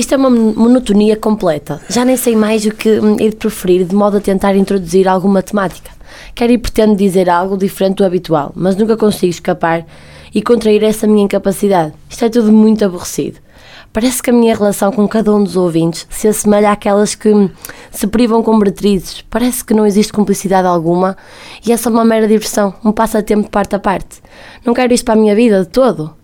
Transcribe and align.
Isto 0.00 0.14
é 0.14 0.16
uma 0.16 0.30
monotonia 0.30 1.14
completa. 1.14 1.78
Já 1.90 2.06
nem 2.06 2.16
sei 2.16 2.34
mais 2.34 2.64
o 2.64 2.70
que 2.70 2.88
hei 2.88 3.28
de 3.28 3.36
preferir, 3.36 3.84
de 3.84 3.94
modo 3.94 4.16
a 4.16 4.20
tentar 4.20 4.56
introduzir 4.56 5.06
alguma 5.06 5.42
temática. 5.42 5.90
Quero 6.34 6.54
e 6.54 6.56
pretendo 6.56 6.96
dizer 6.96 7.28
algo 7.28 7.54
diferente 7.54 7.96
do 7.96 8.06
habitual, 8.06 8.50
mas 8.56 8.76
nunca 8.76 8.96
consigo 8.96 9.28
escapar 9.28 9.84
e 10.34 10.40
contrair 10.40 10.82
essa 10.84 11.06
minha 11.06 11.24
incapacidade. 11.24 11.92
Isto 12.08 12.24
é 12.24 12.30
tudo 12.30 12.50
muito 12.50 12.82
aborrecido. 12.82 13.40
Parece 13.92 14.22
que 14.22 14.30
a 14.30 14.32
minha 14.32 14.56
relação 14.56 14.90
com 14.90 15.06
cada 15.06 15.34
um 15.34 15.44
dos 15.44 15.54
ouvintes 15.54 16.06
se 16.08 16.26
assemelha 16.26 16.72
àquelas 16.72 17.14
que 17.14 17.50
se 17.90 18.06
privam 18.06 18.42
com 18.42 18.56
meretrizes. 18.56 19.22
Parece 19.28 19.62
que 19.62 19.74
não 19.74 19.84
existe 19.84 20.14
cumplicidade 20.14 20.66
alguma 20.66 21.14
e 21.62 21.72
é 21.72 21.76
só 21.76 21.90
uma 21.90 22.06
mera 22.06 22.26
diversão, 22.26 22.72
um 22.82 22.90
passatempo 22.90 23.42
de 23.42 23.50
parte 23.50 23.76
a 23.76 23.78
parte. 23.78 24.22
Não 24.64 24.72
quero 24.72 24.94
isto 24.94 25.04
para 25.04 25.12
a 25.12 25.22
minha 25.22 25.34
vida 25.34 25.60
de 25.60 25.68
todo. 25.68 26.14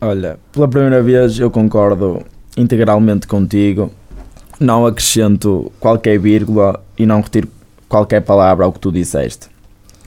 Olha, 0.00 0.38
pela 0.50 0.66
primeira 0.66 1.02
vez 1.02 1.38
eu 1.38 1.50
concordo 1.50 2.24
integralmente 2.56 3.26
contigo. 3.26 3.90
Não 4.58 4.86
acrescento 4.86 5.72
qualquer 5.80 6.18
vírgula 6.18 6.82
e 6.96 7.04
não 7.04 7.20
retiro 7.20 7.48
qualquer 7.88 8.20
palavra 8.20 8.64
ao 8.64 8.72
que 8.72 8.78
tu 8.78 8.92
disseste. 8.92 9.48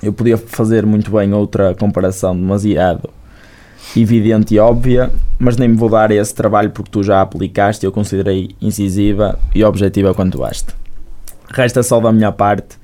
Eu 0.02 0.14
podia 0.14 0.38
fazer 0.38 0.86
muito 0.86 1.12
bem 1.12 1.34
outra 1.34 1.74
comparação 1.76 2.36
demasiado 2.36 3.10
evidente 3.96 4.56
e 4.56 4.60
óbvia, 4.60 5.12
mas 5.38 5.58
nem 5.58 5.70
me 5.70 5.76
vou 5.76 5.90
dar 5.90 6.12
esse 6.12 6.34
trabalho 6.34 6.72
porque 6.72 6.92
tu 6.92 7.04
já 7.04 7.22
aplicaste 7.22 7.86
e 7.86 7.88
eu 7.88 7.92
considerei 7.92 8.56
incisiva 8.62 9.38
e 9.54 9.64
objetiva 9.64 10.14
quanto 10.14 10.40
baste. 10.40 10.74
Resta 11.52 11.84
só 11.84 12.00
da 12.00 12.12
minha 12.12 12.32
parte 12.32 12.78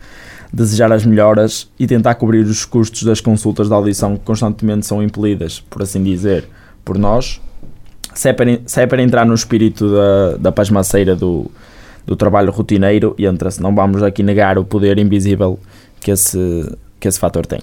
desejar 0.54 0.92
as 0.92 1.06
melhoras 1.06 1.70
e 1.80 1.88
tentar 1.88 2.16
cobrir 2.16 2.46
os 2.46 2.66
custos 2.66 3.04
das 3.04 3.22
consultas 3.22 3.68
de 3.68 3.74
audição 3.74 4.18
que 4.18 4.24
constantemente 4.24 4.86
são 4.86 5.02
impelidas, 5.02 5.62
por 5.62 5.82
assim 5.82 6.04
dizer, 6.04 6.48
por 6.84 6.98
nós. 6.98 7.42
Se 8.14 8.30
é 8.30 8.34
para, 8.34 8.60
se 8.66 8.82
é 8.82 8.88
para 8.88 9.02
entrar 9.02 9.26
no 9.26 9.34
espírito 9.34 9.90
da, 9.90 10.38
da 10.38 10.52
pasmaceira 10.52 11.16
do, 11.16 11.50
do 12.06 12.16
trabalho 12.16 12.52
rotineiro, 12.52 13.16
entra-se. 13.18 13.62
Não 13.62 13.74
vamos 13.74 14.04
aqui 14.04 14.24
negar 14.24 14.58
o 14.58 14.66
poder 14.66 14.98
invisível 14.98 15.60
que 16.00 16.12
esse, 16.12 16.78
que 17.00 17.08
esse 17.08 17.20
fator 17.20 17.46
tem. 17.46 17.60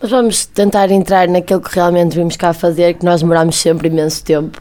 Mas 0.00 0.10
vamos 0.10 0.46
tentar 0.46 0.90
entrar 0.90 1.26
naquilo 1.28 1.60
que 1.60 1.74
realmente 1.74 2.16
vimos 2.16 2.36
cá 2.36 2.52
fazer, 2.52 2.94
que 2.94 3.04
nós 3.04 3.20
demoramos 3.20 3.56
sempre 3.56 3.88
imenso 3.88 4.24
tempo. 4.24 4.60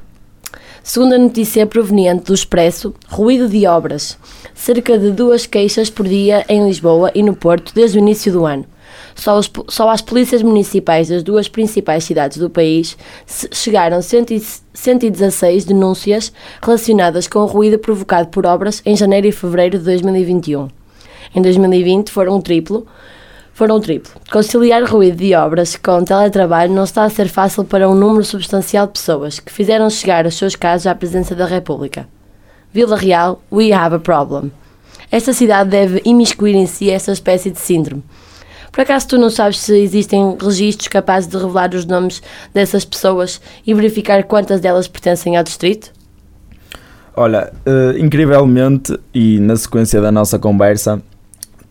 Segundo 0.82 1.16
a 1.16 1.18
notícia 1.18 1.66
proveniente 1.66 2.26
do 2.26 2.34
Expresso, 2.34 2.94
ruído 3.08 3.50
de 3.50 3.66
obras. 3.66 4.18
Cerca 4.54 4.98
de 4.98 5.12
duas 5.12 5.46
queixas 5.46 5.90
por 5.90 6.08
dia 6.08 6.46
em 6.48 6.66
Lisboa 6.66 7.12
e 7.16 7.24
no 7.24 7.36
Porto 7.36 7.74
desde 7.74 7.98
o 7.98 8.00
início 8.00 8.32
do 8.32 8.46
ano. 8.46 8.66
Só, 9.16 9.40
os, 9.40 9.50
só 9.70 9.90
às 9.90 10.02
polícias 10.02 10.44
municipais 10.44 11.08
das 11.08 11.24
duas 11.24 11.48
principais 11.48 12.04
cidades 12.04 12.38
do 12.38 12.50
país 12.50 12.98
chegaram 13.52 14.02
116 14.02 15.64
denúncias 15.64 16.34
relacionadas 16.62 17.26
com 17.26 17.40
o 17.40 17.46
ruído 17.46 17.80
provocado 17.80 18.28
por 18.28 18.46
obras 18.46 18.82
em 18.86 18.96
janeiro 18.96 19.26
e 19.26 19.32
fevereiro 19.32 19.80
de 19.80 19.86
2021. 19.86 20.68
Em 21.34 21.42
2020 21.42 22.12
foram 22.12 22.36
um 22.36 22.42
triplo, 22.42 22.86
foram 23.54 23.80
triplo. 23.80 24.12
Conciliar 24.30 24.84
ruído 24.84 25.16
de 25.16 25.34
obras 25.34 25.78
com 25.78 26.04
teletrabalho 26.04 26.74
não 26.74 26.84
está 26.84 27.06
a 27.06 27.10
ser 27.10 27.30
fácil 27.30 27.64
para 27.64 27.90
um 27.90 27.96
número 27.96 28.26
substancial 28.26 28.86
de 28.86 28.94
pessoas 28.94 29.40
que 29.40 29.52
fizeram 29.52 29.90
chegar 29.90 30.26
os 30.26 30.36
seus 30.36 30.58
casos 30.58 30.88
à 30.88 30.94
presença 30.94 31.34
da 31.34 31.46
República. 31.46 32.06
Vila 32.74 32.98
Real, 32.98 33.42
we 33.50 33.72
have 33.72 33.96
a 33.96 34.00
problem. 34.00 34.52
Esta 35.10 35.32
cidade 35.32 35.70
deve 35.70 36.02
imiscuir 36.04 36.54
em 36.56 36.66
si 36.66 36.90
esta 36.90 37.14
espécie 37.14 37.50
de 37.50 37.60
síndrome. 37.60 38.04
Por 38.76 38.82
acaso 38.82 39.08
tu 39.08 39.18
não 39.18 39.30
sabes 39.30 39.62
se 39.62 39.74
existem 39.80 40.36
registros 40.38 40.90
capazes 40.90 41.30
de 41.30 41.38
revelar 41.38 41.74
os 41.74 41.86
nomes 41.86 42.22
dessas 42.54 42.84
pessoas 42.84 43.40
e 43.66 43.74
verificar 43.74 44.26
quantas 44.26 44.60
delas 44.60 44.86
pertencem 44.86 45.38
ao 45.38 45.44
distrito? 45.46 45.94
Olha, 47.16 47.54
uh, 47.66 47.98
incrivelmente, 47.98 49.00
e 49.14 49.40
na 49.40 49.56
sequência 49.56 50.02
da 50.02 50.12
nossa 50.12 50.38
conversa, 50.38 51.02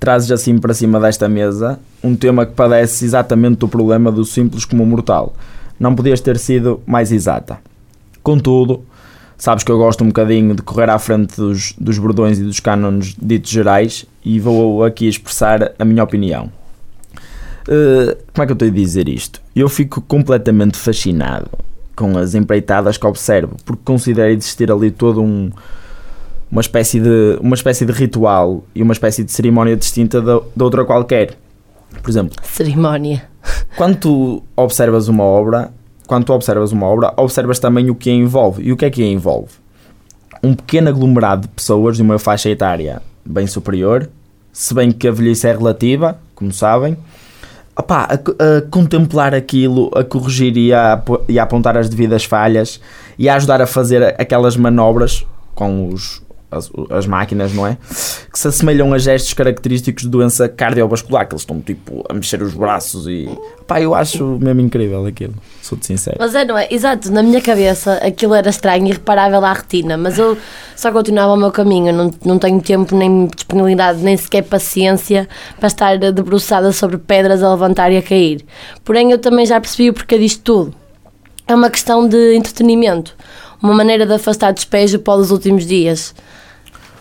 trazes 0.00 0.30
assim 0.30 0.56
para 0.56 0.72
cima 0.72 0.98
desta 0.98 1.28
mesa 1.28 1.78
um 2.02 2.16
tema 2.16 2.46
que 2.46 2.54
padece 2.54 3.04
exatamente 3.04 3.58
do 3.58 3.68
problema 3.68 4.10
do 4.10 4.24
simples 4.24 4.64
como 4.64 4.86
mortal. 4.86 5.34
Não 5.78 5.94
podias 5.94 6.22
ter 6.22 6.38
sido 6.38 6.80
mais 6.86 7.12
exata. 7.12 7.58
Contudo, 8.22 8.82
sabes 9.36 9.62
que 9.62 9.70
eu 9.70 9.76
gosto 9.76 10.02
um 10.02 10.06
bocadinho 10.06 10.54
de 10.54 10.62
correr 10.62 10.88
à 10.88 10.98
frente 10.98 11.36
dos, 11.36 11.74
dos 11.78 11.98
bordões 11.98 12.38
e 12.38 12.44
dos 12.44 12.60
cânones 12.60 13.14
ditos 13.20 13.50
gerais 13.50 14.06
e 14.24 14.40
vou 14.40 14.82
aqui 14.82 15.06
expressar 15.06 15.72
a 15.78 15.84
minha 15.84 16.02
opinião. 16.02 16.63
Uh, 17.68 18.16
como 18.32 18.42
é 18.42 18.46
que 18.46 18.52
eu 18.52 18.54
estou 18.54 18.68
a 18.68 18.70
dizer 18.70 19.08
isto? 19.08 19.40
Eu 19.54 19.68
fico 19.68 20.00
completamente 20.02 20.76
fascinado 20.76 21.50
com 21.96 22.18
as 22.18 22.34
empreitadas 22.34 22.98
que 22.98 23.06
observo, 23.06 23.56
porque 23.64 23.82
considero 23.84 24.30
existir 24.30 24.70
ali 24.70 24.90
todo 24.90 25.22
um, 25.22 25.50
uma 26.50 26.60
espécie 26.60 27.00
de 27.00 27.38
uma 27.40 27.54
espécie 27.54 27.86
de 27.86 27.92
ritual 27.92 28.64
e 28.74 28.82
uma 28.82 28.92
espécie 28.92 29.24
de 29.24 29.32
cerimónia 29.32 29.76
distinta 29.76 30.20
da, 30.20 30.40
da 30.54 30.64
outra 30.64 30.84
qualquer. 30.84 31.36
Por 32.02 32.10
exemplo, 32.10 32.36
cerimónia. 32.42 33.24
Quando 33.76 33.96
tu 33.96 34.42
observas 34.56 35.08
uma 35.08 35.24
obra, 35.24 35.72
quando 36.06 36.24
tu 36.24 36.32
observas 36.32 36.72
uma 36.72 36.86
obra, 36.86 37.12
observas 37.16 37.58
também 37.58 37.90
o 37.90 37.94
que 37.94 38.10
a 38.10 38.12
envolve. 38.12 38.62
E 38.62 38.72
o 38.72 38.76
que 38.76 38.84
é 38.84 38.90
que 38.90 39.02
a 39.02 39.06
envolve? 39.06 39.52
Um 40.42 40.54
pequeno 40.54 40.88
aglomerado 40.90 41.42
de 41.42 41.48
pessoas 41.48 41.96
de 41.96 42.02
uma 42.02 42.18
faixa 42.18 42.50
etária 42.50 43.00
bem 43.24 43.46
superior, 43.46 44.08
se 44.52 44.74
bem 44.74 44.92
que 44.92 45.08
a 45.08 45.12
velhice 45.12 45.48
é 45.48 45.52
relativa, 45.52 46.18
como 46.34 46.52
sabem, 46.52 46.96
opá, 47.76 48.08
a, 48.08 48.14
a, 48.14 48.62
contemplar 48.70 49.34
aquilo, 49.34 49.90
a 49.94 50.04
corrigir 50.04 50.56
e 50.56 50.72
a, 50.72 51.02
e 51.28 51.38
a 51.38 51.42
apontar 51.42 51.76
as 51.76 51.88
devidas 51.88 52.24
falhas 52.24 52.80
e 53.18 53.28
a 53.28 53.36
ajudar 53.36 53.60
a 53.60 53.66
fazer 53.66 54.14
aquelas 54.20 54.56
manobras 54.56 55.26
com 55.54 55.88
os, 55.88 56.22
as, 56.56 56.70
as, 56.90 57.06
máquinas, 57.06 57.52
não 57.52 57.66
é? 57.66 57.76
Que 58.32 58.38
se 58.38 58.48
assemelham 58.48 58.92
a 58.92 58.98
gestos 58.98 59.32
característicos 59.34 60.04
de 60.04 60.08
doença 60.08 60.48
cardiovascular, 60.48 61.26
que 61.26 61.34
eles 61.34 61.42
estão 61.42 61.60
tipo 61.60 62.04
a 62.08 62.14
mexer 62.14 62.42
os 62.42 62.54
braços 62.54 63.06
e. 63.06 63.28
Pá, 63.66 63.80
eu 63.80 63.94
acho 63.94 64.24
mesmo 64.40 64.60
incrível 64.60 65.06
aquilo, 65.06 65.34
sou-te 65.62 65.86
sincero. 65.86 66.16
Mas 66.18 66.34
é, 66.34 66.44
não 66.44 66.56
é? 66.56 66.68
Exato, 66.70 67.10
na 67.10 67.22
minha 67.22 67.40
cabeça 67.40 67.94
aquilo 67.94 68.34
era 68.34 68.50
estranho 68.50 68.86
e 68.86 68.92
reparável 68.92 69.44
à 69.44 69.52
retina, 69.52 69.96
mas 69.96 70.18
eu 70.18 70.36
só 70.76 70.90
continuava 70.92 71.32
o 71.32 71.36
meu 71.36 71.50
caminho, 71.50 71.92
não, 71.92 72.10
não 72.24 72.38
tenho 72.38 72.60
tempo, 72.60 72.94
nem 72.94 73.26
disponibilidade, 73.26 74.00
nem 74.00 74.16
sequer 74.16 74.42
paciência 74.42 75.28
para 75.58 75.66
estar 75.66 75.98
debruçada 75.98 76.72
sobre 76.72 76.98
pedras 76.98 77.42
a 77.42 77.50
levantar 77.50 77.90
e 77.92 77.96
a 77.96 78.02
cair. 78.02 78.44
Porém, 78.84 79.10
eu 79.10 79.18
também 79.18 79.46
já 79.46 79.60
percebi 79.60 79.90
o 79.90 79.94
porquê 79.94 80.18
disto 80.18 80.42
tudo. 80.42 80.74
É 81.46 81.54
uma 81.54 81.68
questão 81.68 82.08
de 82.08 82.34
entretenimento, 82.34 83.14
uma 83.62 83.74
maneira 83.74 84.06
de 84.06 84.12
afastar 84.12 84.52
despejo 84.52 84.98
para 84.98 85.18
os 85.18 85.30
últimos 85.30 85.66
dias. 85.66 86.14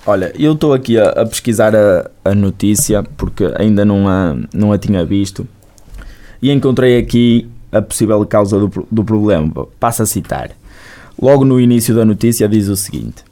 Olha, 0.05 0.33
eu 0.37 0.51
estou 0.51 0.73
aqui 0.73 0.97
a, 0.99 1.11
a 1.11 1.25
pesquisar 1.25 1.73
a, 1.73 2.11
a, 2.25 2.35
notícia 2.35 3.03
porque 3.15 3.53
ainda 3.57 3.85
não 3.85 4.09
a, 4.09 4.35
não 4.53 4.73
a 4.73 4.77
tinha 4.77 5.05
visto 5.05 5.47
e 6.41 6.51
encontrei 6.51 6.97
aqui 6.97 7.49
a 7.71 7.81
possível 7.81 8.25
causa 8.25 8.59
do, 8.59 8.85
do 8.91 9.03
problema. 9.05 9.65
Passo 9.79 10.03
a 10.03 10.05
citar. 10.05 10.51
Logo 11.19 11.45
no 11.45 11.57
início 11.57 11.95
da 11.95 12.03
notícia 12.03 12.49
diz 12.49 12.67
o 12.67 12.75
seguinte: 12.75 13.23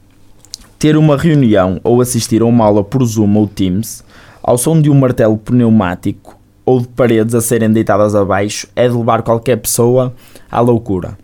Ter 0.78 0.96
uma 0.96 1.18
reunião 1.18 1.78
ou 1.84 2.00
assistir 2.00 2.40
a 2.40 2.46
uma 2.46 2.64
aula 2.64 2.82
por 2.82 3.04
Zoom 3.04 3.36
ou 3.36 3.46
Teams 3.46 4.02
ao 4.42 4.56
som 4.56 4.80
de 4.80 4.88
um 4.88 4.94
martelo 4.94 5.36
pneumático 5.36 6.38
ou 6.64 6.80
de 6.80 6.88
paredes 6.88 7.34
a 7.34 7.42
serem 7.42 7.70
deitadas 7.70 8.14
abaixo 8.14 8.66
é 8.74 8.88
de 8.88 8.94
levar 8.94 9.20
qualquer 9.22 9.56
pessoa 9.56 10.14
à 10.50 10.60
loucura. 10.60 11.18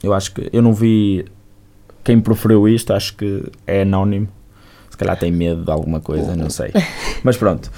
Eu 0.00 0.14
acho 0.14 0.32
que 0.32 0.48
eu 0.52 0.62
não 0.62 0.72
vi 0.72 1.24
quem 2.04 2.20
proferiu 2.20 2.68
isto, 2.68 2.92
acho 2.92 3.16
que 3.16 3.42
é 3.66 3.82
anónimo 3.82 4.28
se 4.96 4.98
calhar 4.98 5.18
tem 5.18 5.30
medo 5.30 5.62
de 5.62 5.70
alguma 5.70 6.00
coisa, 6.00 6.34
não 6.34 6.48
sei. 6.48 6.72
Mas 7.22 7.36
pronto. 7.36 7.70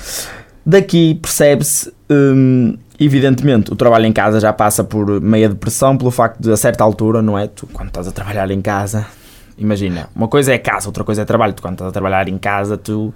Daqui 0.64 1.16
percebe-se, 1.16 1.92
hum, 2.08 2.76
evidentemente, 3.00 3.72
o 3.72 3.76
trabalho 3.76 4.06
em 4.06 4.12
casa 4.12 4.38
já 4.38 4.52
passa 4.52 4.84
por 4.84 5.20
meia 5.20 5.48
depressão 5.48 5.98
pelo 5.98 6.12
facto 6.12 6.40
de, 6.40 6.52
a 6.52 6.56
certa 6.56 6.84
altura, 6.84 7.20
não 7.20 7.36
é? 7.36 7.48
Tu, 7.48 7.66
quando 7.72 7.88
estás 7.88 8.06
a 8.06 8.12
trabalhar 8.12 8.48
em 8.52 8.60
casa, 8.60 9.04
imagina, 9.56 10.08
uma 10.14 10.28
coisa 10.28 10.52
é 10.52 10.58
casa, 10.58 10.86
outra 10.86 11.02
coisa 11.02 11.22
é 11.22 11.24
trabalho. 11.24 11.52
Tu, 11.54 11.60
quando 11.60 11.74
estás 11.74 11.88
a 11.88 11.92
trabalhar 11.92 12.28
em 12.28 12.38
casa, 12.38 12.76
tu, 12.76 13.12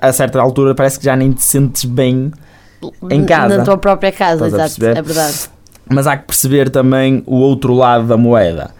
a 0.00 0.12
certa 0.12 0.40
altura, 0.40 0.74
parece 0.74 0.98
que 0.98 1.04
já 1.04 1.14
nem 1.14 1.30
te 1.32 1.42
sentes 1.42 1.84
bem 1.84 2.32
em 3.10 3.24
casa. 3.26 3.58
Na 3.58 3.64
tua 3.64 3.76
própria 3.76 4.12
casa, 4.12 4.46
exato, 4.46 4.82
é 4.86 5.02
verdade. 5.02 5.50
Mas 5.86 6.06
há 6.06 6.16
que 6.16 6.24
perceber 6.24 6.70
também 6.70 7.22
o 7.26 7.36
outro 7.36 7.74
lado 7.74 8.06
da 8.06 8.16
moeda 8.16 8.79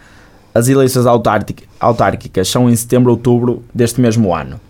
as 0.54 0.68
eleições 0.68 1.06
autárquicas 1.06 2.48
são 2.48 2.68
em 2.68 2.76
setembro, 2.76 3.10
outubro 3.10 3.62
deste 3.74 4.00
mesmo 4.00 4.34
ano. 4.34 4.60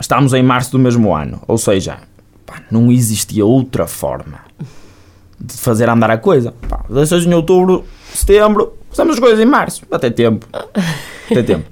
Estamos 0.00 0.32
em 0.34 0.42
março 0.42 0.72
do 0.72 0.78
mesmo 0.78 1.14
ano, 1.14 1.40
ou 1.46 1.56
seja, 1.56 1.98
pá, 2.44 2.60
não 2.70 2.92
existia 2.92 3.44
outra 3.44 3.86
forma 3.86 4.40
de 5.38 5.54
fazer 5.54 5.88
andar 5.88 6.10
a 6.10 6.18
coisa. 6.18 6.52
Pá, 6.68 6.84
eleições 6.88 7.24
em 7.24 7.34
outubro, 7.34 7.84
setembro, 8.12 8.74
fazemos 8.90 9.14
as 9.14 9.20
coisas 9.20 9.40
em 9.40 9.46
março. 9.46 9.82
Até 9.90 10.10
tempo. 10.10 10.46
Até 11.30 11.42
tempo. 11.42 11.66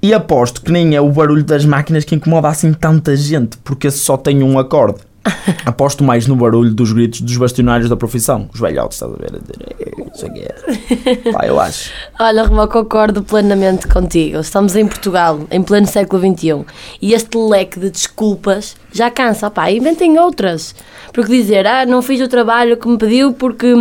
E 0.00 0.14
aposto 0.14 0.62
que 0.62 0.70
nem 0.70 0.94
é 0.94 1.00
o 1.00 1.10
barulho 1.10 1.42
das 1.42 1.64
máquinas 1.64 2.04
que 2.04 2.14
incomoda 2.14 2.48
assim 2.48 2.72
tanta 2.72 3.16
gente, 3.16 3.58
porque 3.58 3.90
só 3.90 4.16
tem 4.16 4.42
um 4.42 4.58
acorde. 4.58 5.00
Aposto 5.64 6.02
mais 6.04 6.26
no 6.26 6.36
barulho 6.36 6.72
dos 6.72 6.92
gritos 6.92 7.20
dos 7.20 7.36
bastionários 7.36 7.88
da 7.88 7.96
profissão. 7.96 8.48
Os 8.52 8.60
velhotes, 8.60 8.96
estás 8.96 9.12
a 9.12 9.16
ver? 9.16 9.34
A 9.34 9.38
dizer, 9.38 9.76
"Ei, 9.78 10.04
Não 10.04 10.14
sei 10.14 10.28
o 10.28 10.32
que 10.32 10.40
é. 10.40 11.32
Pá, 11.32 11.46
eu 11.46 11.60
acho. 11.60 11.90
Olha, 12.18 12.44
Romão, 12.44 12.66
concordo 12.66 13.22
plenamente 13.22 13.86
contigo. 13.86 14.38
Estamos 14.38 14.74
em 14.76 14.86
Portugal, 14.86 15.40
em 15.50 15.62
pleno 15.62 15.86
século 15.86 16.20
XXI, 16.22 16.64
e 17.00 17.12
este 17.12 17.36
leque 17.36 17.78
de 17.78 17.90
desculpas 17.90 18.76
já 18.92 19.10
cansa. 19.10 19.50
Pá, 19.50 19.70
inventem 19.70 20.18
outras. 20.18 20.74
Porque 21.12 21.32
dizer, 21.32 21.66
ah, 21.66 21.84
não 21.86 22.00
fiz 22.02 22.20
o 22.20 22.28
trabalho 22.28 22.76
que 22.76 22.88
me 22.88 22.96
pediu 22.98 23.32
porque 23.32 23.74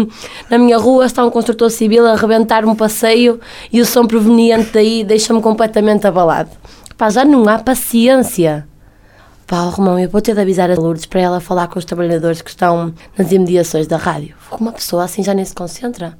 na 0.49 0.57
minha 0.57 0.77
rua 0.77 1.05
está 1.05 1.25
um 1.25 1.29
construtor 1.29 1.69
civil 1.69 2.05
a 2.05 2.13
arrebentar 2.13 2.65
um 2.65 2.75
passeio 2.75 3.39
e 3.71 3.79
o 3.81 3.85
som 3.85 4.05
proveniente 4.05 4.71
daí 4.73 5.03
deixa-me 5.03 5.41
completamente 5.41 6.05
abalado. 6.07 6.49
Pá, 6.97 7.09
já 7.09 7.23
não 7.23 7.47
há 7.47 7.59
paciência. 7.59 8.67
Pá, 9.47 9.61
Romão, 9.61 9.97
eu 9.97 10.09
vou 10.09 10.21
ter 10.21 10.35
de 10.35 10.41
avisar 10.41 10.69
a 10.69 10.75
Lourdes 10.75 11.05
para 11.05 11.21
ela 11.21 11.39
falar 11.39 11.69
com 11.69 11.79
os 11.79 11.85
trabalhadores 11.85 12.41
que 12.41 12.49
estão 12.49 12.93
nas 13.17 13.31
imediações 13.31 13.87
da 13.87 13.95
rádio. 13.95 14.35
Uma 14.51 14.73
pessoa 14.73 15.05
assim 15.05 15.23
já 15.23 15.33
nem 15.33 15.45
se 15.45 15.55
concentra. 15.55 16.17